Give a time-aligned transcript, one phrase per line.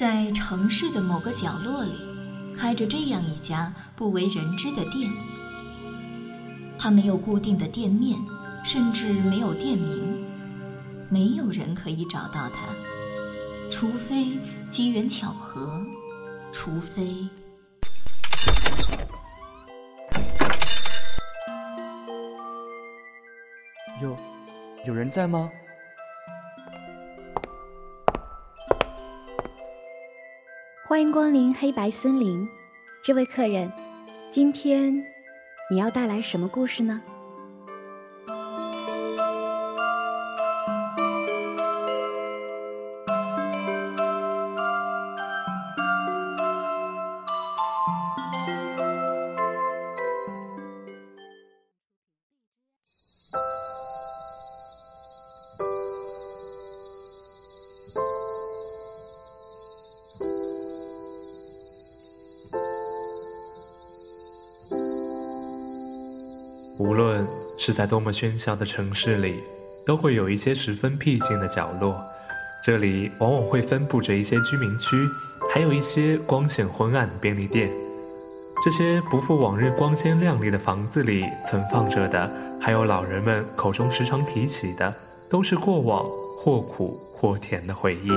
[0.00, 1.92] 在城市的某个角落里，
[2.56, 5.12] 开着这样一家不为人知的店。
[6.78, 8.18] 它没有固定的店面，
[8.64, 10.24] 甚至没有店名，
[11.10, 12.60] 没有人可以找到它，
[13.70, 14.38] 除非
[14.70, 15.84] 机缘巧合，
[16.50, 17.28] 除非……
[24.00, 24.16] 有，
[24.86, 25.50] 有人在吗？
[30.90, 32.48] 欢迎光临黑白森林，
[33.04, 33.72] 这位客人，
[34.28, 34.92] 今天
[35.70, 37.00] 你要带来什么故事呢？
[66.80, 67.26] 无论
[67.58, 69.34] 是在多么喧嚣的城市里，
[69.86, 72.02] 都会有一些十分僻静的角落。
[72.64, 74.96] 这里往往会分布着一些居民区，
[75.52, 77.70] 还有一些光线昏暗的便利店。
[78.64, 84.94] 这些不复往日光鲜亮丽的房子里存放着的，还有老人们口中时常提起的，
[85.30, 86.02] 都是过往
[86.38, 88.08] 或苦或甜的回忆。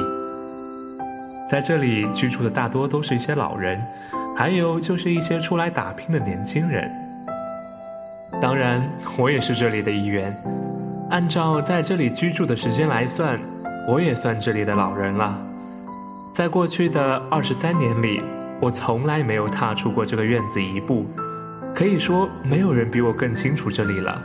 [1.51, 3.77] 在这里居住的大多都是一些老人，
[4.37, 6.89] 还有就是一些出来打拼的年轻人。
[8.41, 8.81] 当然，
[9.17, 10.35] 我也是这里的一员。
[11.09, 13.39] 按照在这里居住的时间来算，
[13.87, 15.37] 我也算这里的老人了。
[16.33, 18.21] 在过去的二十三年里，
[18.59, 21.05] 我从来没有踏出过这个院子一步。
[21.75, 24.21] 可以说，没有人比我更清楚这里了。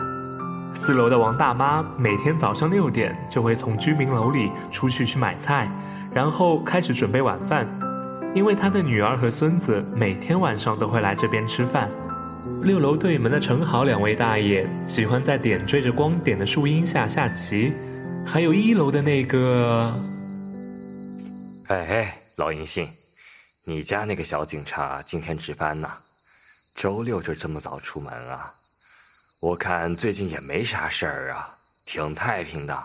[0.74, 5.68] 四楼的王大妈每天早上六点就会从居民楼里出去去买菜，
[6.14, 7.66] 然后开始准备晚饭，
[8.34, 11.88] 因为她的女儿和孙子每天晚上都会来这边吃饭。
[12.62, 17.72] 六楼对门的陈豪两位大爷喜欢在点缀着光点的树荫下下棋，
[18.26, 19.94] 还有一楼的那个……
[21.68, 22.88] 哎，老银杏，
[23.64, 25.90] 你家那个小警察今天值班呢？
[26.74, 28.52] 周六就这么早出门啊？
[29.40, 31.48] 我看最近也没啥事儿啊，
[31.86, 32.76] 挺太平的。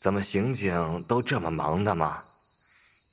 [0.00, 2.18] 怎么刑警都这么忙的吗？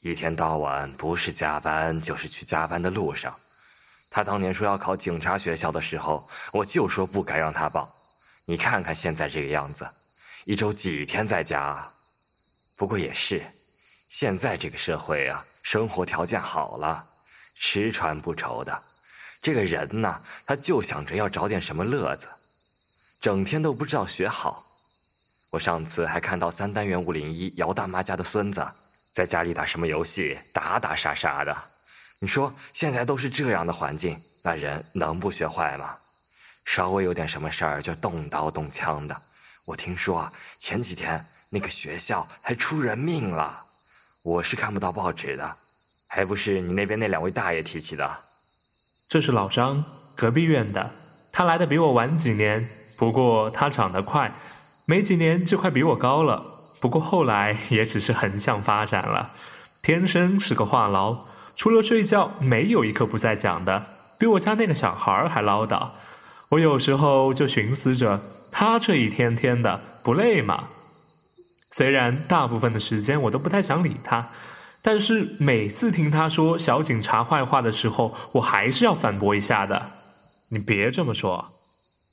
[0.04, 3.34] 一天到晚不是加班就是去加班的路上。
[4.10, 7.88] 他当年说要考警察学校的时候，我就说不该让他报。
[8.46, 9.88] 你看看现在这个样子，
[10.46, 11.92] 一周几天在家啊？
[12.78, 13.44] 不过也是，
[14.10, 17.06] 现在这个社会啊，生活条件好了，
[17.60, 18.82] 吃穿不愁的。
[19.42, 22.26] 这个人呢，他就想着要找点什么乐子，
[23.22, 24.64] 整天都不知道学好。
[25.52, 28.66] 我上次还看到三单元五零一姚大妈家的孙子，
[29.14, 31.56] 在家里打什么游戏，打打杀杀的。
[32.20, 35.96] 你说现在都是这样的环境，那人能不学坏吗？
[36.66, 39.16] 稍微有点什么事儿就动刀动枪的。
[39.66, 43.58] 我听说啊前几天那个学校还出人命了，
[44.24, 45.56] 我是看不到报纸的，
[46.10, 48.18] 还不是你那边那两位大爷提起的。
[49.08, 49.84] 这是老张，
[50.16, 50.92] 隔壁院的，
[51.32, 52.68] 他来的比我晚几年，
[52.98, 54.34] 不过他长得快，
[54.86, 56.44] 没几年就快比我高了。
[56.82, 59.32] 不过后来也只是横向发展了，
[59.84, 61.20] 天生是个话痨。
[61.58, 63.84] 除了睡觉，没有一刻不在讲的，
[64.20, 65.88] 比我家那个小孩还唠叨。
[66.50, 70.66] 我有时候就寻思着，他这一天天的不累吗？
[71.72, 74.30] 虽然大部分的时间我都不太想理他，
[74.84, 79.82] 但是每次听他说小警察坏话的时候，我还是要反驳一下的。
[80.50, 81.44] 你别这么说，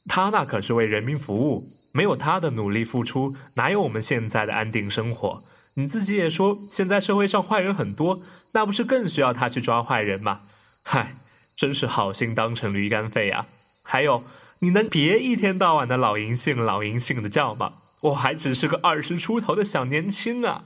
[0.08, 1.62] 他那可是为人民服务，
[1.92, 5.42] 没有他的努力付出，哪有我们现在的安定生活？
[5.74, 8.20] 你自己也说，现在社会上坏人很多。
[8.52, 10.40] 那不是更需要他去抓坏人吗？
[10.84, 11.14] 嗨，
[11.56, 13.46] 真是好心当成驴肝肺啊！
[13.82, 14.22] 还有，
[14.60, 17.72] 你能别一天到晚的老银杏、老银杏的叫吗？
[18.02, 20.62] 我还只是个二十出头的小年轻啊！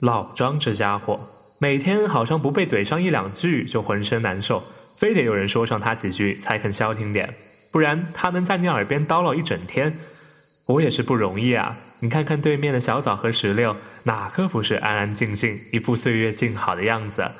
[0.00, 1.18] 老张这家伙，
[1.58, 4.62] 每天好像不被怼上一两句就浑身难受，
[4.98, 7.34] 非得有人说上他几句才肯消停点，
[7.72, 9.96] 不然他能在你耳边叨唠一整天。
[10.66, 11.76] 我也是不容易啊！
[12.00, 17.30] 你看看对面的小枣和石榴，哪个不是安安静静，一副岁月静好的样子？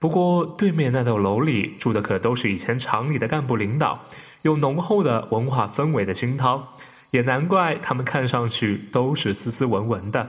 [0.00, 4.00] 不过对面那栋楼里住的可都是以前厂里的干部领导，
[4.42, 6.76] 有浓厚的文化氛围的熏陶，
[7.12, 10.28] 也难怪他们看上去都是斯斯文文的。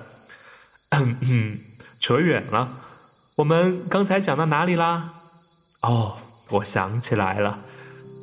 [1.99, 2.69] 扯远了，
[3.37, 5.11] 我们刚才讲到哪里啦？
[5.81, 6.17] 哦，
[6.51, 7.59] 我想起来了，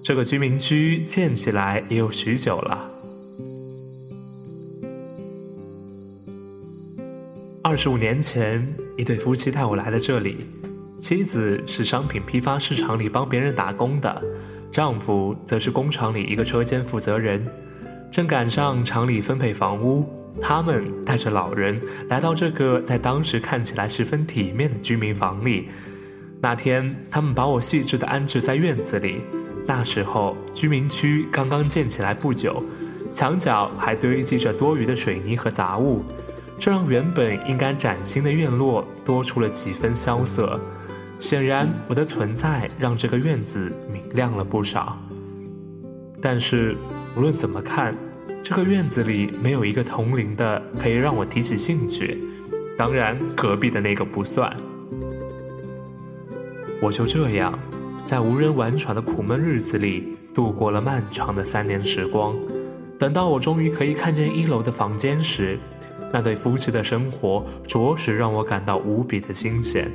[0.04, 2.91] 这个居民区建起来也有许久了。
[7.64, 8.66] 二十五年前，
[8.98, 10.38] 一对夫妻带我来了这里。
[10.98, 14.22] 妻子是商品批发市场里帮别人打工的，
[14.72, 17.46] 丈夫则是工厂里一个车间负责人。
[18.10, 20.04] 正赶上厂里分配房屋，
[20.40, 25.68] 他们带着老人来到这个在当时看起来十分体面的居民房里。
[26.40, 29.20] 那天，他们把我细致地安置在院子里。
[29.64, 32.60] 那时候，居民区刚刚建起来不久，
[33.12, 36.04] 墙角还堆积着多余的水泥和杂物，
[36.62, 40.60] 这让原本应该崭新的院落多出了几分萧瑟。
[41.18, 44.96] 显然，我的存在让这个院子明亮了不少。
[46.20, 46.76] 但是，
[47.16, 47.96] 无论怎么看，
[48.44, 52.22] 这个院子里没有一个同龄的可以让我提起兴趣。
[52.78, 54.56] 当然，隔壁的那个不算。
[56.80, 57.58] 我就这样，
[58.04, 62.36] 在无人玩耍的苦闷日子里度过了漫长的三年时光。
[63.00, 65.58] 等到我终于可以看见一楼的房间时，
[66.12, 69.90] 那对夫妻的生活着实让我感到无比的新鲜。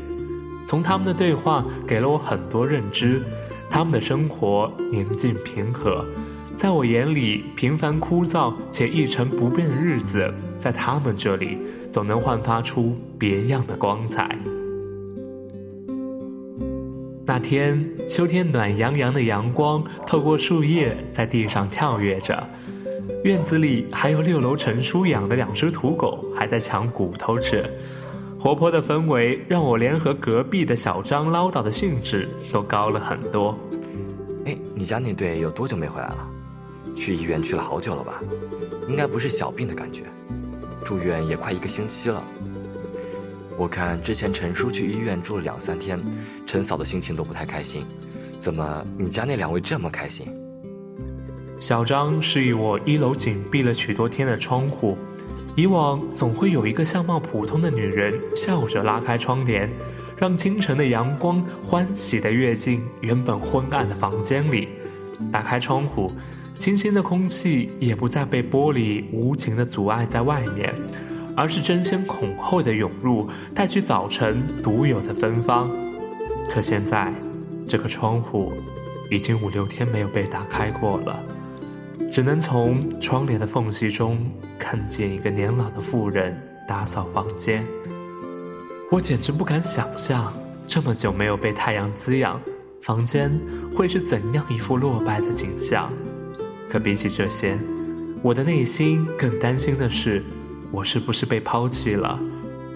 [0.65, 3.21] 从他们的对话给了我很多认知，
[3.69, 6.03] 他们的生活宁静平和，
[6.53, 11.57] 在我眼里平凡枯燥且一成不变的日子，在他们这里
[11.91, 14.37] 总能焕发出别样的光彩。
[17.25, 22.49] 那天秋天暖洋洋的阳光透过树叶在地上跳跃着，
[23.24, 27.69] 院子里还有六楼陈叔养的两只土狗还在抢骨头吃，
[28.39, 33.57] 活泼的氛围让我连和隔壁的小张唠叨的兴致都高了很多。
[34.45, 36.30] 哎，你家那对有多久没回来了？
[36.95, 38.21] 去医院去了好久了吧？
[38.88, 40.03] 应该不是小病的感觉，
[40.86, 42.24] 住院也快一个星期了。
[43.57, 46.00] 我看之前陈叔去医院住了两三天，
[46.45, 47.86] 陈嫂的心情都不太开心。
[48.39, 50.27] 怎么你家那两位这么开心？
[51.59, 54.98] 小张示意我一楼紧闭了许多天的窗户，
[55.56, 59.69] 以往总会有一个相貌普通的女人笑着拉开窗帘，
[60.15, 64.69] 让清晨的阳光欢喜地跃进原本昏暗的房间里。
[65.31, 66.12] 打开窗户，
[66.56, 70.74] 清新的空气也不再被玻璃无情地阻碍在外面。
[71.36, 75.69] 而是争先恐后的涌入，带去早晨独有的芬芳。
[76.50, 77.13] 可现在，
[77.68, 78.53] 这个窗户
[79.12, 81.24] 已经五六天没有被打开过了，
[82.11, 84.19] 只能从窗帘的缝隙中
[84.57, 86.35] 看见一个年老的妇人
[86.67, 87.65] 打扫房间。
[88.91, 90.33] 我简直不敢想象，
[90.67, 92.39] 这么久没有被太阳滋养，
[92.81, 93.31] 房间
[93.75, 95.91] 会是怎样一副落败的景象。
[96.69, 97.57] 可比起这些，
[98.21, 100.23] 我的内心更担心的是。
[100.69, 102.19] 我是不是被抛弃了？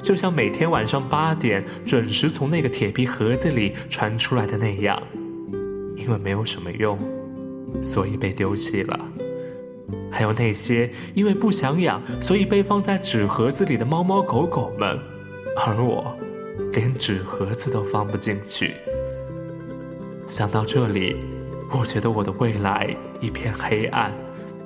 [0.02, 4.98] 就像每天晚上八点准时从那个铁皮盒子里传出来的那样，
[5.98, 6.98] 因为没有什么用，
[7.82, 9.00] 所以被丢弃了。
[10.12, 15.00] 还有那些因为不想养，所以被放在纸盒子里的猫猫狗狗们，
[15.58, 16.16] 而我，
[16.74, 18.74] 连纸盒子都放不进去。
[20.28, 21.18] 想到这里，
[21.78, 24.12] 我觉得我的未来一片黑暗。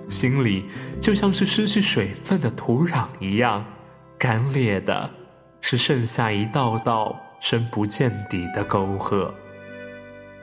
[0.07, 0.65] 心里
[1.01, 3.65] 就像是失去水分的土壤一样，
[4.19, 5.09] 干裂的，
[5.61, 9.33] 是剩下一道道深不见底的沟壑。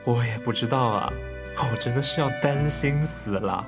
[0.03, 1.13] 我也不知道啊，
[1.71, 3.65] 我真的是要担心死了。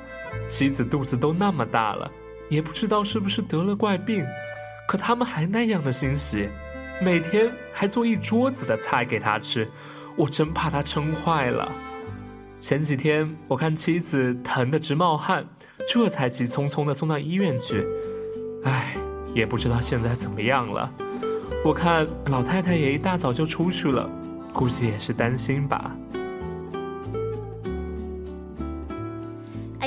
[0.48, 2.12] 妻子肚子都那么大了，
[2.50, 4.26] 也不知道是不是得了怪病，
[4.88, 6.50] 可他们还那样的欣喜，
[7.02, 9.68] 每天还做一桌子的菜给他吃，
[10.18, 11.72] 我真怕他撑坏了。
[12.60, 15.46] 前几天我看妻子疼得直冒汗，
[15.88, 17.86] 这才急匆匆地送到医院去。
[18.64, 18.96] 唉，
[19.34, 20.92] 也不知道现在怎么样了。
[21.64, 24.10] 我看老太太也一大早就出去了，
[24.54, 25.96] 估计也是担心吧。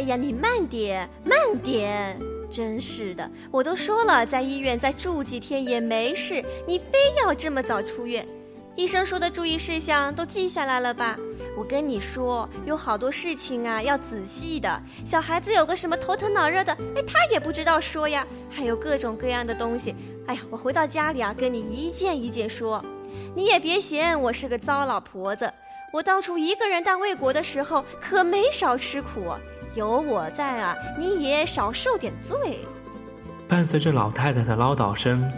[0.08, 2.18] 呀，你慢点，慢点！
[2.50, 8.26] 真是的，我都说了，在医院再住几天也没事，你非要这么早出院。
[8.74, 11.16] 医生说的注意事项都记下来了吧？
[11.56, 14.82] 我跟你说，有好多事情啊，要仔细的。
[15.04, 18.26] 小孩子有个什么头疼脑热的，哎，他也不知道说呀。
[18.48, 19.94] 还有各种各样的东西。
[20.26, 22.82] 哎呀，我回到家里啊，跟你一件一件说。
[23.34, 25.52] 你也别嫌我是个糟老婆子，
[25.92, 29.34] 我当初一个人当魏国的时候，可没少吃苦。
[29.78, 32.58] 有我在啊，你也少受点罪。
[33.46, 35.30] 伴随着老太太的唠叨声，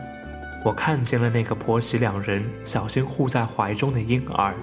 [0.65, 4.55] 我看见了那个婆媳两人小心护在怀中的婴儿。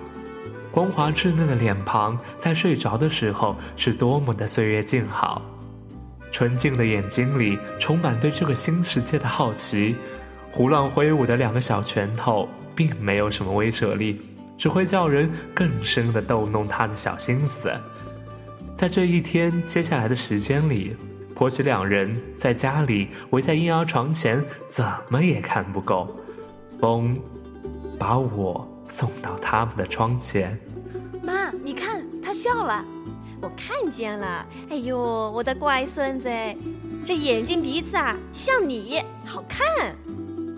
[0.72, 5.44] 光滑稚嫩的脸庞，在睡着的时候是多么的岁月静好，
[6.32, 9.96] 纯净的眼睛里充满对这个新世界的好奇。
[10.52, 14.20] 胡乱挥舞的两个小拳头，并没有什么威慑力，
[14.58, 17.72] 只会叫人更深的逗弄他的小心思。
[18.78, 20.96] 在这一天接下来的时间里，
[21.34, 26.16] 婆媳两人在家里围在婴儿床前，怎么也看不够。
[26.80, 27.20] 风。
[28.00, 30.56] 把我送到他们的窗前。
[31.24, 32.86] 妈，你看，他笑了。
[33.42, 34.46] 我看见了。
[34.70, 35.00] 哎呦，
[35.32, 36.30] 我的乖孙子，
[37.04, 39.96] 这眼睛鼻子啊，像你，好看。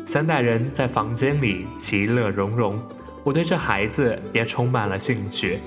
[0.05, 2.77] 三代人在房间里其乐融融，
[3.23, 5.61] 我对这孩子也充满了兴趣。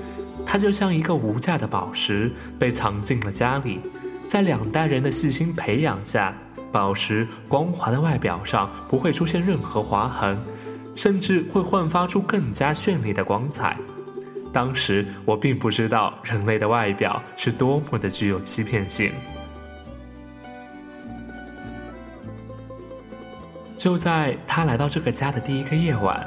[0.46, 3.80] 它就像一个无价的宝石，被藏进了家里。
[4.26, 6.34] 在两代人的细心培养下，
[6.70, 10.38] 宝石光滑的外表上不会出现任何划痕，
[10.94, 13.76] 甚至会焕发出更加绚丽的光彩。
[14.52, 19.10] 当时我并不知道人类的外表是多么的具有欺骗性。
[23.76, 26.24] 就在他来到这个家的第一个夜晚，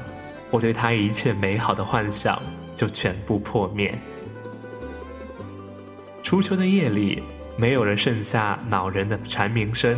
[0.51, 2.41] 我对他一切美好的幻想
[2.75, 3.97] 就全部破灭。
[6.21, 7.23] 初秋的夜里，
[7.57, 9.97] 没有了剩下恼人的蝉鸣声，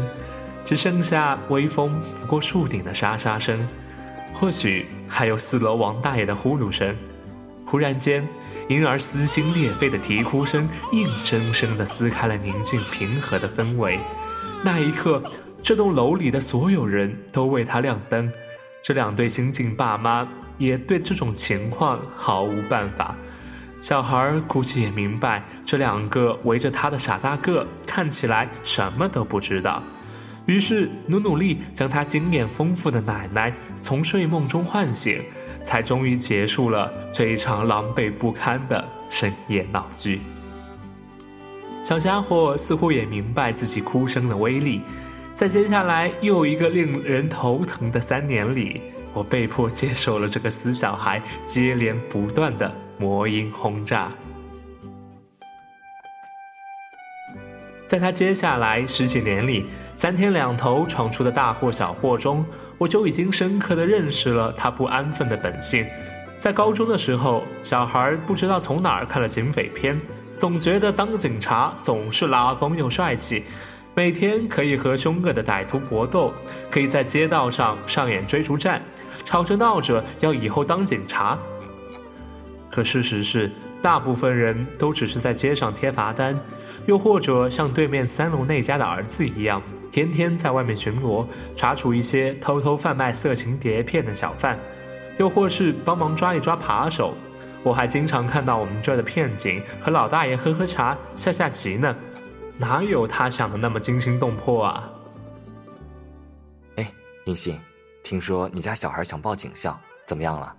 [0.64, 3.68] 只剩下微风拂过树顶的沙沙声，
[4.34, 6.96] 或许还有四楼王大爷的呼噜声。
[7.66, 8.26] 忽然间，
[8.70, 14.00] 婴儿撕心裂肺的啼哭声硬生生地撕开了宁静平和的氛围。
[14.64, 15.22] 那一刻。
[15.64, 18.32] 这栋楼里的所有人都为他亮灯，
[18.82, 20.26] 这两对新晋爸妈
[20.58, 23.16] 也对这种情况毫无办法。
[23.80, 29.84] 小孩估计也明白，这两个围着他的傻大个看起来什么都不知道，
[30.46, 35.22] 于是努努力将他经验丰富的奶奶从睡梦中唤醒，
[35.64, 40.22] 才终于结束了这一场狼狈不堪的深夜闹剧。
[41.84, 44.82] 小家伙似乎也明白自己哭声的威力。
[45.32, 48.82] 在接下来又一个令人头疼的三年里，
[49.18, 54.12] 我被迫接受了这个死小孩接连不断的魔音轰炸。
[57.88, 62.46] 在他接下来十几年里，三天两头闯出的大祸小祸中，
[62.78, 65.84] 我就已经深刻的认识了他不安分的本性。
[66.38, 70.00] 在高中的时候，小孩不知道从哪儿看了警匪片，
[70.38, 73.44] 总觉得当警察总是拉风又帅气。
[73.96, 76.32] 每天可以和凶恶的歹徒搏斗，
[76.70, 78.80] 可以在街道上上演追逐战，
[79.28, 81.38] 吵着闹着要以后当警察。
[82.72, 86.40] 可事实是，大部分人都只是在街上贴罚单，
[86.86, 91.26] 又或者像对面三楼那家的儿子一样，天天在外面巡逻，
[91.58, 94.58] 查处一些偷偷贩卖色情碟片的小贩，
[95.20, 97.14] 又或是帮忙抓一抓扒手。
[97.64, 101.94] 我还经常看到我们这儿的片警和老大爷喝喝茶、下下棋呢。
[102.58, 104.90] 哪有他想的那么惊心动魄啊！
[106.78, 106.90] 哎，
[107.26, 107.60] 明星，
[108.08, 110.56] 听说你家小孩想报警校，怎么样了？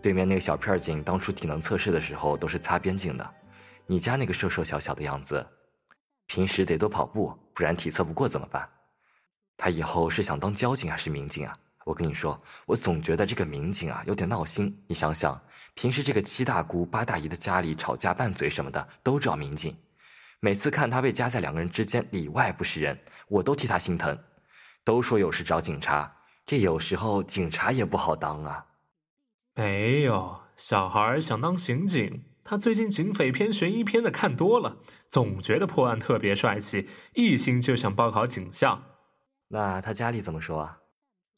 [0.00, 3.34] 对面那个小片警当初体能测试的时候都是擦边镜的，
[3.88, 5.44] 你家那个瘦瘦小小的样子，
[6.28, 8.68] 平时得多跑步，不然体测不过怎么办？
[9.56, 11.52] 他以后是想当交警还是民警啊？
[11.84, 14.80] 我跟你说，我总觉得这个民警啊有点闹心。
[14.86, 15.42] 你想想，
[15.74, 19.76] 平时这个七大姑八大姨的家里吵架拌嘴什么的，都找民警。
[20.38, 22.96] 每次看他被夹在两个人之间，里外不是人，
[23.26, 24.16] 我都替他心疼。
[24.84, 26.10] 都说有事找警察，
[26.50, 28.66] 这有时候警察也不好当啊。
[29.54, 34.78] 没有，小孩想当刑警，他最近警匪片、悬疑片的看多了，
[35.08, 38.82] 总觉得破案特别帅气，一心就想报考警校。
[39.50, 40.78] 那他家里怎么说啊？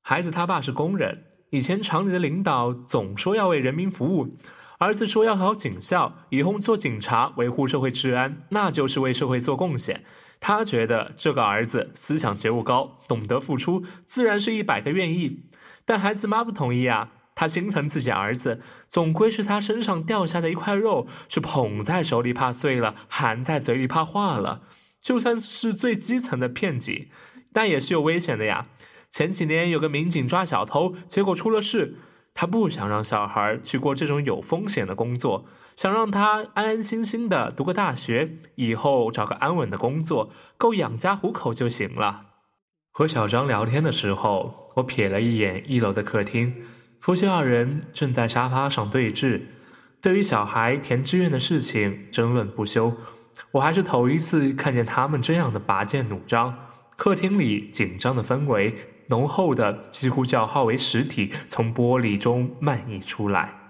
[0.00, 4.38] 孩子他爸是工人，以前厂里的领导总说要为人民服务。
[4.78, 10.06] 儿子说要考警校，以后做警察，维护社会治安，那就是为社会做贡献。
[10.44, 15.44] 他觉得这个儿子思想觉悟高，懂得付出，自然是一百个愿意。
[15.84, 24.62] 但孩子妈不同意啊，他心疼自己儿子，总归是他身上掉下的一块肉，是捧在手里怕碎了，含在嘴里怕化了。
[25.00, 27.08] 就算是最基层的骗警，
[27.52, 28.66] 但也是有危险的呀。
[29.08, 31.98] 前几年有个民警抓小偷，结果出了事。
[32.34, 35.44] 他不想让小孩去过这种有风险的工作，
[35.76, 42.26] 想让他安安心心的读个大学，以后找个安稳的工作，够养家糊口就行了。
[42.90, 46.54] 和小张聊天的时候，我瞥了一眼一楼的客厅，
[47.00, 49.40] 夫妻二人正在沙发上对峙，
[50.00, 52.94] 对于小孩填志愿的事情争论不休。
[53.52, 56.54] 我还是头一次看见他们这样的拔剑弩张，
[56.96, 58.74] 客厅里紧张的氛围。
[59.08, 63.61] 浓厚的，几乎就要化为实体，从玻璃中漫溢出来。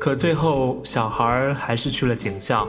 [0.00, 2.66] 可最后，小孩还是去了警校，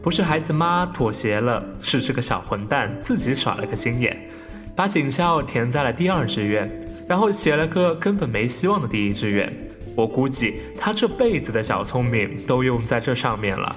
[0.00, 4.18] 不是孩子妈妥协了，是这个小混蛋自己耍了个心眼，
[4.74, 6.68] 把警校填在了第二志愿，
[7.06, 9.52] 然后写了个根本没希望的第一志愿。
[9.94, 13.76] 我估计他这辈子的小聪明都用在这上面了。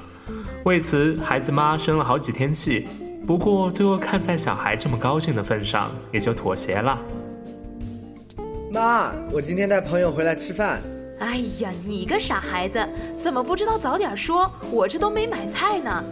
[0.63, 2.87] 为此，孩子妈生了好几天气。
[3.27, 6.99] 不过最后看在小孩这么高兴的份上，也就妥协了。
[8.71, 10.81] 妈，我今天带朋友回来吃饭。
[11.19, 12.85] 哎呀，你个傻孩子，
[13.17, 14.51] 怎么不知道早点说？
[14.71, 16.03] 我这都没买菜呢。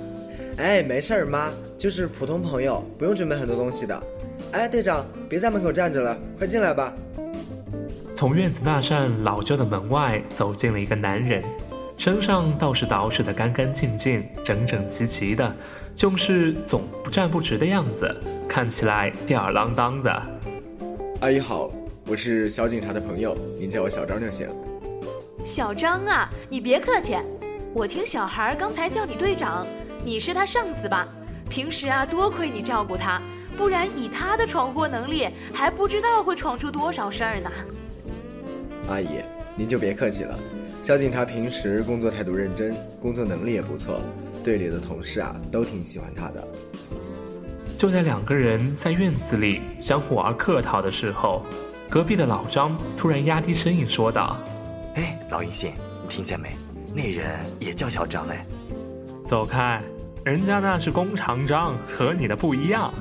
[0.57, 4.03] 哎，没事儿，妈，就是普通朋友，不用准备很多东西的。
[4.51, 6.93] 哎，队长，别在门口站着了，快进来吧。
[8.15, 11.43] 从院子那扇老旧的门外走进了一个男人，
[11.98, 15.53] 身上倒是捯饬得干干净净、整整齐齐的，
[15.93, 18.15] 就是总不站不直的样子，
[18.48, 20.24] 看起来吊儿郎当的。
[21.19, 21.69] 阿姨好，
[22.07, 24.48] 我是小警察的朋友，您叫我小张就行。
[25.45, 27.17] 小张啊，你别客气，
[27.73, 29.67] 我听小孩刚才叫你队长，
[30.05, 31.05] 你是他上司吧？
[31.50, 33.21] 平时啊，多亏你照顾他，
[33.57, 37.51] 不然以他的闯祸能力，还不知道会闯出多少事儿呢。
[38.88, 39.19] 阿姨，
[39.57, 40.39] 您就别客气了。
[40.81, 44.00] 小警察平时工作态度认真，工作能力也不错，
[44.45, 46.47] 队里的同事啊都挺喜欢他的。
[47.77, 51.45] 就在两个人在院子里相互玩客套的时候，
[51.89, 54.38] 隔壁的老张突然压低声音说道
[54.95, 56.50] ：“哎，老银杏，你听见没？
[56.93, 58.45] 那人也叫小张哎。”
[59.25, 59.81] 走开，
[60.23, 62.93] 人家那是弓长张，和你的不一样。